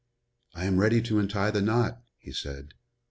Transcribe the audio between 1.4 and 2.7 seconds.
the knot," he said.